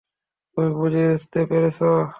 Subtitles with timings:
[0.57, 1.79] তুমি বুঝতে পেরেছ?